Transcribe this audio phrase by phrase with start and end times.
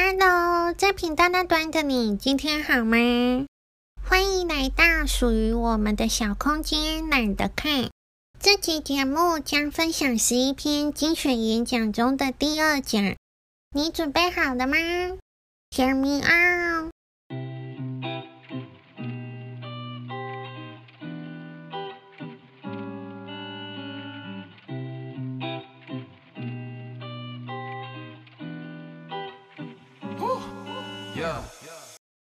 [0.00, 2.96] Hello，在频道那端的你，今天好吗？
[4.00, 7.90] 欢迎来到属于我们的小空间，懒得看。
[8.38, 13.16] 这期节目将分享十一篇精选演讲中的第二讲，
[13.74, 14.76] 你准备好了吗
[15.74, 16.92] ？Hear me out。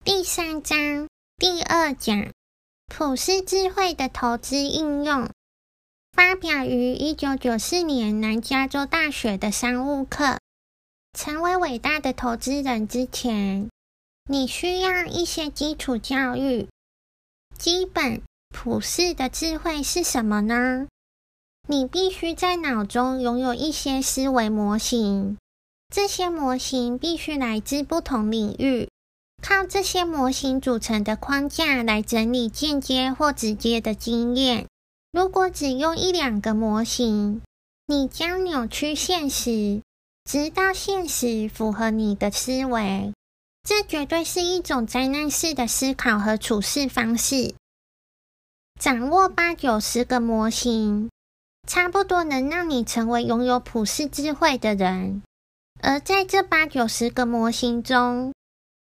[0.04, 2.32] 第三章第二讲：
[2.88, 5.30] 普世智慧的投资应用，
[6.14, 10.40] 发表于一九九四年南加州大学的商务课。
[11.14, 13.70] 成为伟大的投资人之前，
[14.28, 16.68] 你需要一些基础教育。
[17.56, 20.88] 基本普世的智慧是什么呢？
[21.68, 25.38] 你必须在脑中拥有一些思维模型。
[25.90, 28.90] 这些模型必须来自不同领域，
[29.42, 34.68] 靠这些模型组成的框架来整理间接或直接的经验。
[35.12, 37.42] 如果只用一两个模型，
[37.88, 39.82] 你将扭曲现实，
[40.26, 43.14] 直到现实符合你的思维。
[43.64, 47.56] 这绝对是一种灾难式的思考和处事方式。
[48.80, 51.10] 掌握八九十个模型，
[51.66, 55.22] 差不多能让你成为拥有普世智慧的人。
[55.80, 58.34] 而在这八九十个模型中，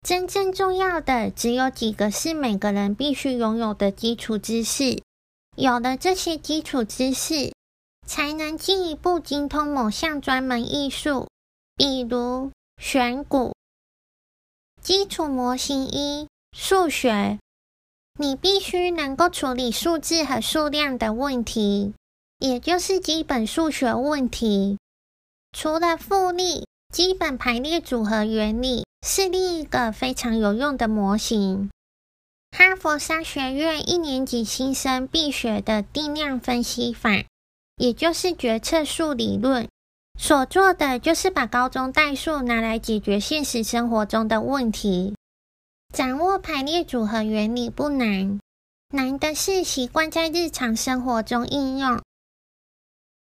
[0.02, 5.02] 真正重要的只有几个是每个人必须拥有的基础知识。
[5.56, 7.54] 有了这些基础知识，
[8.06, 11.28] 才能进一步精通某项专门艺术，
[11.76, 13.54] 比如选股。
[14.82, 17.40] 基础模型一：数学，
[18.20, 21.94] 你必须能够处理数字和数量的问题，
[22.40, 24.78] 也就是基本数学问题。
[25.54, 26.68] 除了复利。
[26.92, 31.70] 基本排列组合原理是另一个非常有用的模型。
[32.52, 37.24] 哈佛商学院一年级新生必学的定量分析法，
[37.78, 39.70] 也就是决策树理论，
[40.20, 45.16] 所做的就是把高中代数拿来解决现实生活中的问题。
[45.94, 48.38] 掌握排列组合原理不难，
[48.90, 52.02] 难的是习惯在日常生活中应用。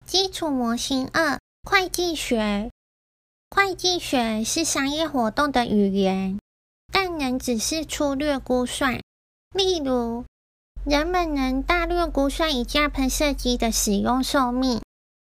[0.05, 2.69] 基础模型二：会计学。
[3.55, 6.37] 会计学是商业活动的语言，
[6.91, 8.99] 但仍只是粗略估算。
[9.53, 10.25] 例如，
[10.83, 14.81] 人们能大略估算一架喷射机的使用寿命，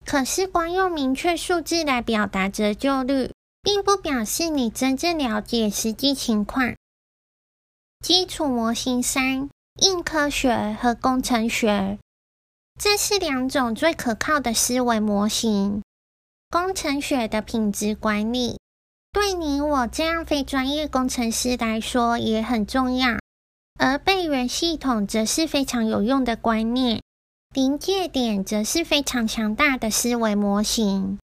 [0.03, 6.73] 可是光用明确数字来表达折旧率，并不表示你真正了解实际情况。
[8.03, 11.99] 基础模型三：硬科学和工程学，
[12.79, 15.83] 这是两种最可靠的思维模型。
[16.49, 18.57] 工程学的品质管理，
[19.11, 23.17] 对你我这样非专业工程师来说也很重要。
[23.77, 27.01] 而备援系统则是非常有用的观念，
[27.53, 31.19] 临界点则是非常强大的思维模型。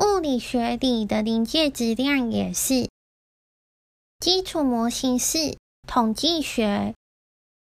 [0.00, 2.88] 物理学里的临界质量也是。
[4.18, 5.56] 基础模型是：
[5.86, 6.92] 统计学。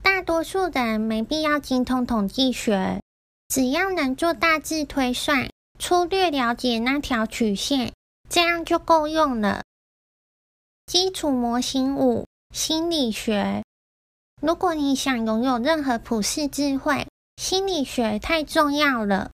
[0.02, 3.02] 大多数人没必要精通统计学，
[3.48, 5.50] 只要能做大致推算。
[5.78, 7.92] 粗略了解那条曲线，
[8.28, 9.62] 这样就够用了。
[10.87, 13.62] 基础模型五：心理学。
[14.41, 17.06] 如果你想拥有任何普世智慧，
[17.37, 19.31] 心理学太重要了。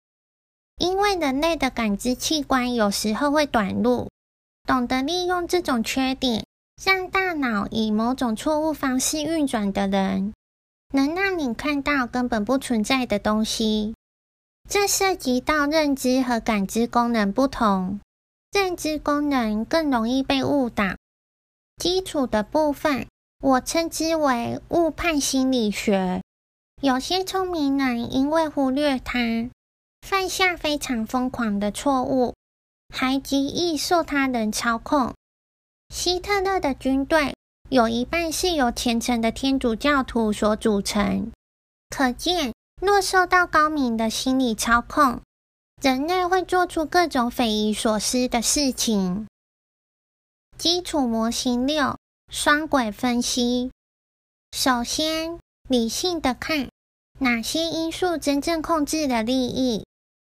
[0.78, 4.10] 因为人类的感知器官有时候会短路，
[4.66, 6.46] 懂得利用这种缺点，
[6.84, 10.34] 让大脑以某种错误方式运转的人，
[10.94, 13.94] 能让你看到根本不存在的东西。
[14.72, 18.00] 这涉及到认知和感知功能不同，
[18.54, 20.96] 认知功能更容易被误导。
[21.76, 23.06] 基础的部分，
[23.42, 26.22] 我称之为误判心理学。
[26.82, 29.20] 有些聪明人因为忽略它，
[30.08, 32.34] 犯下非常疯狂的错误，
[32.96, 35.14] 还极易受他人操控。
[35.90, 37.36] 希特勒的军队
[37.68, 41.30] 有一半是由虔诚的天主教徒所组成，
[41.90, 42.54] 可见。
[42.82, 45.22] 若受到高明的心理操控，
[45.80, 49.28] 人类会做出各种匪夷所思的事情。
[50.58, 51.96] 基础模型六：
[52.32, 53.70] 双轨分析。
[54.52, 55.38] 首先，
[55.70, 56.70] 理性的看
[57.20, 59.84] 哪些因素真正控制了利益；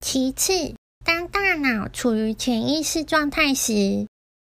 [0.01, 0.75] 其次，
[1.05, 4.09] 当大脑处于潜意识状态时，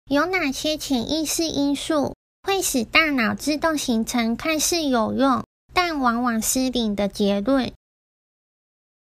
[0.09, 5.43] 有哪些潜意识因素会使大脑自动形成看似有用，
[5.75, 7.72] 但往往失灵的结论。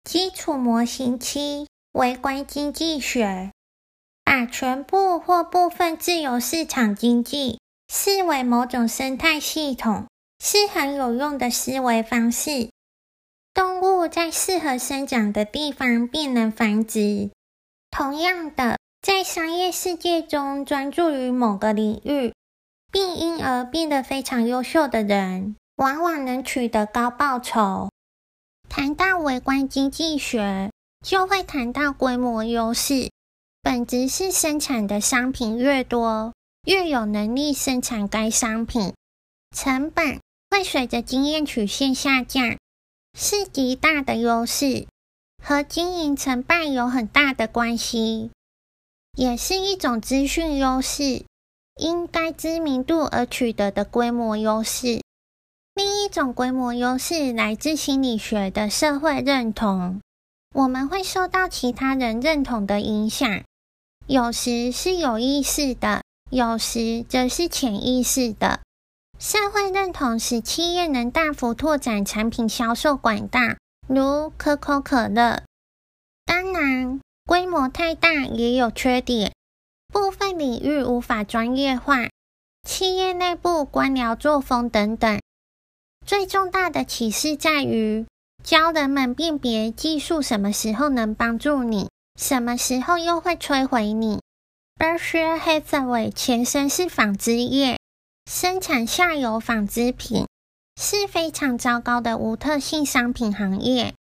[0.05, 3.50] 基础模型七：微观经济学。
[4.22, 7.58] 把全部或部分自由市场经济
[7.88, 10.06] 视为某种生态系统，
[10.38, 12.70] 是很有用的思维方式。
[13.52, 17.31] 动物在适合生长的地方便能繁殖。
[17.90, 22.32] 同样的，在商业世界中专注于某个领域，
[22.93, 27.88] 并因而变得非常优秀的人，往往能取得高报酬。
[28.68, 30.70] 谈到微观经济学，
[31.02, 33.10] 就会谈到规模优势。
[33.62, 36.34] 本质是生产的商品越多，
[36.66, 38.92] 越有能力生产该商品，
[39.56, 42.58] 成本会随着经验曲线下降，
[43.18, 44.86] 是极大的优势，
[45.42, 48.30] 和经营成败有很大的关系，
[49.16, 51.24] 也是一种资讯优势，
[51.76, 55.00] 因该知名度而取得的规模优势。
[55.82, 60.02] 另一种规模优势来自心理学的社会认同，
[60.54, 63.42] 我们会受到其他人认同的影响。
[64.06, 68.60] 有时是有意识的，有时则是潜意识的。
[69.18, 73.40] 社会认同使企业能大幅拓展产品销售管道，
[73.88, 75.42] 如可口可乐。
[76.26, 79.32] 当然，规模太大也有缺点，
[79.90, 82.10] 部分领域无法专业化，
[82.68, 85.18] 企业内部官僚作风等等。
[86.06, 88.06] 最重大的启示在于
[88.43, 91.88] 教人们辨别技术什么时候能帮助你。
[92.19, 94.20] 什么时候又会摧毁你
[94.79, 97.79] ？Berkshire Hathaway 前身是纺织业，
[98.31, 100.26] 生产下游纺织品，
[100.79, 103.94] 是非常糟糕的无特性商品行业。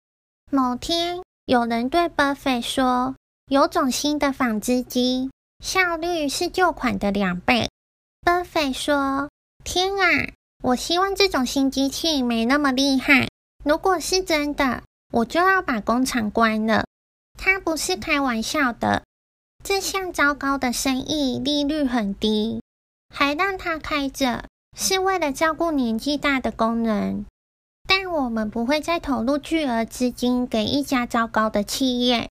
[0.51, 3.17] 某天，有人对 Buffett 说
[3.51, 5.31] ：“有种新的纺织机，
[5.63, 7.69] 效率是旧款的两倍。”
[8.25, 9.29] Buffett 说
[9.63, 10.31] ：“天啊，
[10.62, 13.29] 我希望这种新机器没那么厉害。
[13.64, 14.82] 如果是真的，
[15.12, 16.85] 我就要把工厂关了。”
[17.38, 19.05] 他不是开玩笑的，
[19.62, 22.62] 这项糟糕的生意利率很低，
[23.14, 24.44] 还让他开着，
[24.76, 27.26] 是为了照顾年纪大的工人。
[27.87, 32.31] 但我们不会再投入巨额资金给一家糟糕的企业。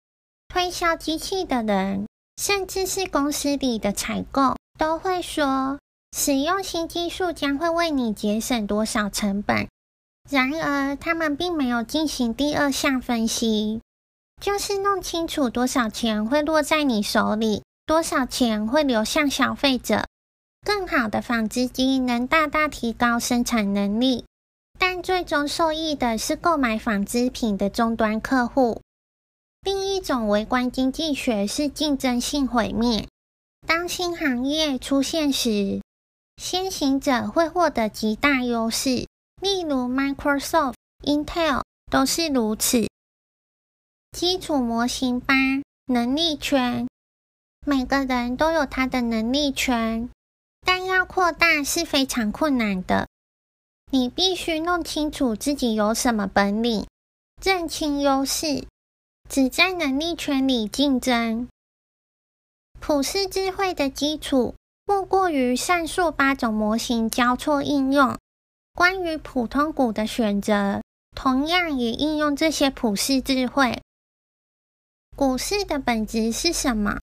[0.48, 2.08] 推销机器的人，
[2.38, 5.80] 甚至是公司里的采购，都会说
[6.16, 9.68] 使用新技术将会为你节省多少成本。
[10.30, 13.82] 然而，他们并没有进行第二项分析。
[14.42, 20.06] 就是弄清楚多少钱会落在你手里，多少钱会流向消费者。
[20.66, 24.26] 更好的纺织机能大大提高生产能力，
[24.80, 28.82] 但最终受益的是购买纺织品的终端客户。
[29.64, 33.08] 另一种微观经济学是竞争性毁灭。
[33.68, 35.81] 当新行业出现时，
[36.42, 39.08] 先行者会获得极大优势，
[39.40, 40.74] 例如 Microsoft、
[41.04, 41.62] Intel
[41.92, 42.88] 都是如此。
[44.12, 45.36] 基础模型八，
[45.86, 46.88] 能力圈。
[47.64, 50.10] 每个人都有他的能力圈，
[50.66, 53.08] 但要扩大是非常困难的。
[53.92, 56.88] 你必须弄清楚自己有什么本领，
[57.40, 58.66] 认清优势，
[59.30, 61.48] 只在能力圈里竞争。
[62.80, 64.56] 普世智慧的基础，
[64.92, 68.18] 莫过于上述八种模型交错应用。
[68.74, 70.82] 关于普通股的选择，
[71.16, 73.82] 同样也应用这些普世智慧。
[75.16, 77.00] 股市的本质是什么？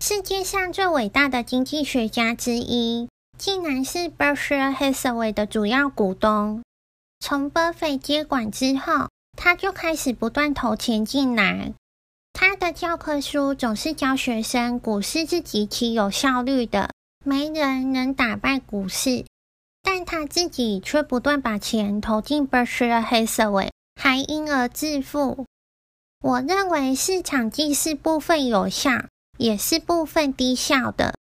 [0.00, 6.62] 世界上最伟大的经济学家之一，竟然是 Berkshire Hathaway 的主要股东。
[7.20, 11.74] 从 Buffett 接管之后，他就开始不断投钱进来。
[12.32, 16.90] 他的教科书总是教学生，股市是极其有效率的，
[17.24, 19.24] 没人能打败股市。
[19.82, 25.46] 但他自己却不断把钱投进 Berkshire Hathaway，还因而致富。
[26.20, 29.06] 我认为市场既是部分有效，
[29.38, 31.14] 也是部分低效的。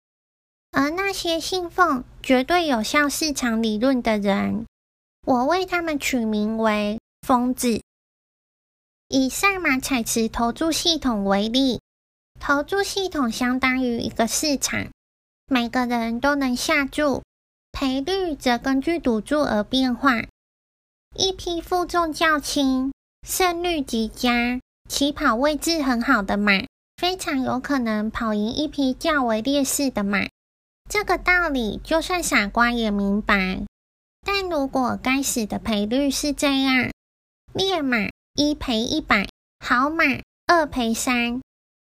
[0.71, 4.65] 而那些信奉绝对有效市场理论的人，
[5.25, 7.81] 我为他们取名为“疯子”。
[9.07, 11.79] 以赛马彩池投注系统为例，
[12.39, 14.89] 投注系统相当于一个市场，
[15.51, 17.23] 每个人都能下注，
[17.71, 20.21] 赔率则根据赌注而变化。
[21.15, 22.93] 一匹负重较轻、
[23.27, 24.59] 胜率极佳。
[24.87, 26.65] 起跑位置很好的马，
[26.97, 30.27] 非常有可能跑赢一匹较为劣势的马。
[30.89, 33.63] 这个道理，就算傻瓜也明白。
[34.25, 36.91] 但如果该死的赔率是这样：
[37.53, 37.97] 劣马
[38.35, 39.27] 一赔一百，
[39.59, 40.03] 好马
[40.47, 41.41] 二赔三，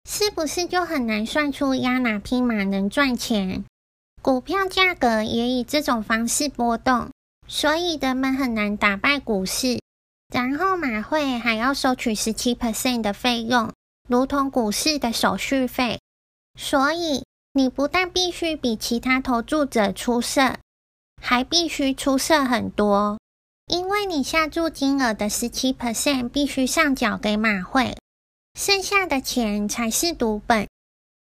[0.08, 3.64] 是不是就很难算出押哪匹马能赚钱？
[4.22, 7.10] 股票价格也以这种方式波动，
[7.48, 9.80] 所以人们很难打败股市。
[10.32, 13.72] 然后马会还要收取十七 percent 的费用，
[14.08, 15.98] 如同股市的手续费。
[16.56, 20.54] 所以你不但必须比其他投注者出色，
[21.20, 23.18] 还必须出色很多，
[23.66, 27.96] 因为你下注金额的十七 percent 必须上缴给马会，
[28.56, 30.66] 剩下的钱才是赌本。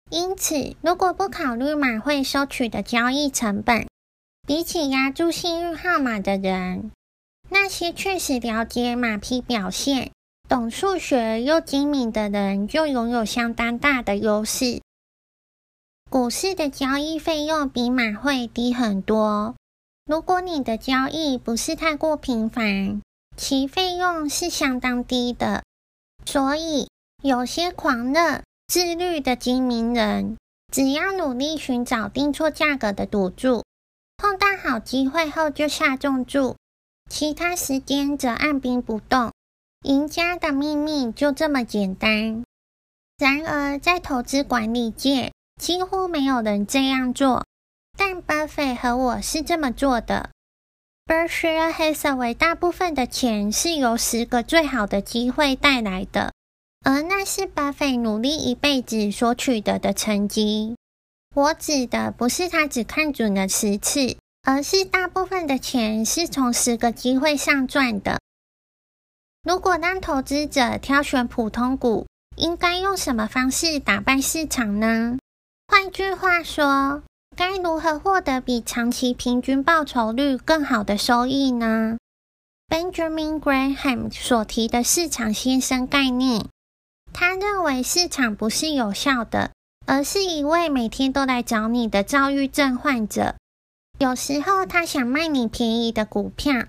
[0.09, 3.87] 因此，如果不考虑马会收取的交易成本，
[4.47, 6.91] 比起押注幸运号码的人，
[7.51, 10.13] 那些确实了解马匹表现、
[10.49, 14.81] 懂数学又精明的人就拥有相当大的优势。
[16.09, 19.55] 股市的交易费用比马会低很多。
[20.07, 23.03] 如果你的交易不是太过频繁，
[23.37, 25.63] 其费用是相当低的。
[26.27, 26.90] 所以，
[27.23, 28.43] 有些狂热。
[28.73, 30.37] 自律的精明人，
[30.73, 33.65] 只要努力寻找定错价格的赌注，
[34.17, 36.55] 碰到好机会后就下重注，
[37.09, 39.33] 其他时间则按兵不动。
[39.83, 42.45] 赢家的秘密就这么简单。
[43.19, 47.45] 然而，在投资管理界，几乎没有人这样做，
[47.99, 50.31] 但巴菲特和我是这么做的。
[51.07, 56.33] Berkshire Hathaway 大部分的钱是由十个最好的机会带来的。
[56.83, 60.77] 而那是巴菲努力一辈子所取得的成绩。
[61.35, 68.19] 我指的不是他只看准了十次，而是大部分的钱是从十个机会上赚的。
[69.43, 72.07] 如果让投资者挑选普通股，
[72.37, 75.19] 应该用什么方式打败市场呢？
[75.69, 77.03] 换句话说，
[77.37, 81.99] 该如何获得比长期平均报酬率更好的收益呢
[82.69, 86.47] ？Benjamin Graham 所提的市场先生概念。
[87.13, 89.51] 他认为市场不是有效的，
[89.87, 93.35] 而是一位每天都来找你的躁郁症患者。
[93.99, 96.67] 有时候他想卖你便宜的股票，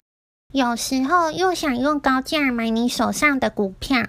[0.53, 4.07] 有时候又想用高价买你手上的股票。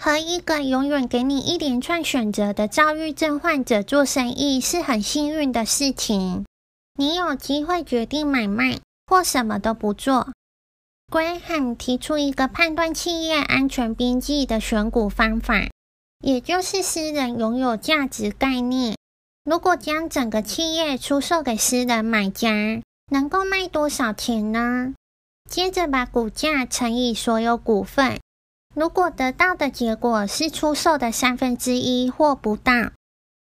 [0.00, 6.44] 和一个永远给你一连串选择的躁郁症患者做生意是很幸运的事情。
[6.96, 10.32] 你有机会决定买卖，或什么都不做。
[11.14, 15.68] 归汉提出一个判断企业安全边际的选股方法，
[16.20, 18.96] 也就是私人拥有价值概念。
[19.44, 24.92] 如果将整个企业出售给私人买家，能够卖多少钱呢？
[25.48, 28.18] 接着把股价乘以所有股份，
[28.74, 32.90] 如果得到的结果是出售的三分之一或不到，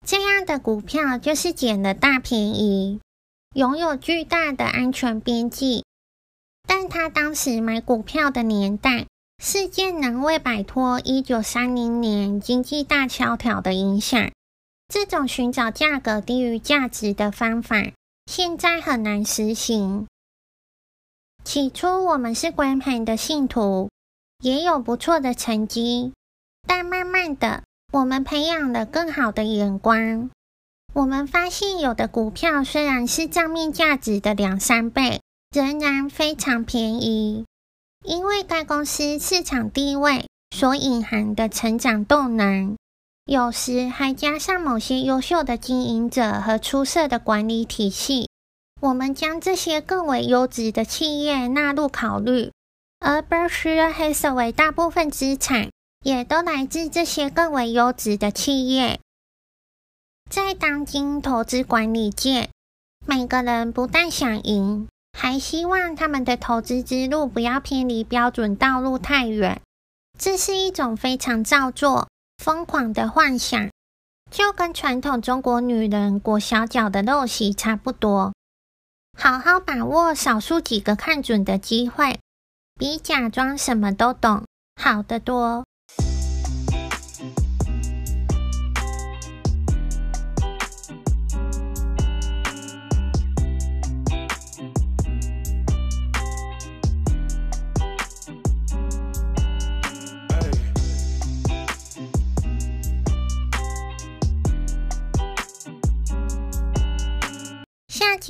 [0.04, 2.98] 这样的股票就是捡了大便宜，
[3.54, 5.84] 拥有巨大的安全边际。
[6.66, 9.06] 但他当时买股票的年代，
[9.42, 14.30] 世界仍未摆脱一九三零年经济大萧条的影响。
[14.88, 17.92] 这种寻找价格低于价值的方法，
[18.26, 20.06] 现在很难实行。
[21.44, 23.88] 起初我们是 Graham 的信徒，
[24.42, 26.12] 也有不错的成绩。
[26.68, 27.62] 但慢慢的，
[27.92, 30.30] 我们培养了更好的眼光。
[30.92, 35.22] 我们发现，有的股票虽然是账面价值的两三倍。
[35.52, 37.44] 仍然非常便宜，
[38.04, 42.76] 因为该公司市场地位所隐含的成长动能，
[43.24, 48.28] 有时还加上某些优秀的经营者和出色的管理体系。
[48.80, 52.52] 我们将这些更为优质的企业纳入考虑，
[53.00, 55.70] 而 Berkshire Hathaway 大部分资产
[56.04, 59.00] 也都来自这些更为优质的企业。
[60.30, 62.50] 在当今投资管理界，
[63.04, 64.86] 每个人不但想赢。
[65.22, 69.60] 还希望他们的投资之路不要偏离标准道路太远，
[70.18, 72.08] 这是一种非常造作、
[72.38, 73.68] 疯狂的幻想，
[74.30, 78.32] 就跟传统中国女人裹小脚的陋习差不多。
[79.14, 82.18] 好好把握少数几个看准的机会，
[82.78, 84.46] 比假装什么都懂
[84.76, 85.66] 好得多。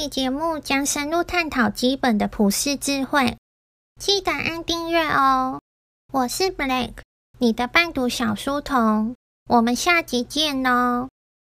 [0.01, 3.37] 期节目将深入探讨基本的普世智慧，
[4.01, 5.61] 记得按订阅哦。
[6.11, 7.03] 我是 Blake，
[7.37, 9.15] 你的伴读小书童，
[9.47, 11.11] 我们下集见哦。